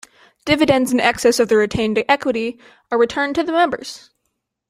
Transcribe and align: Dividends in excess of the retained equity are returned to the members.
Dividends 0.45 0.91
in 0.91 0.99
excess 0.99 1.39
of 1.39 1.47
the 1.47 1.55
retained 1.57 2.03
equity 2.09 2.59
are 2.89 2.97
returned 2.97 3.35
to 3.35 3.43
the 3.43 3.51
members. 3.51 4.09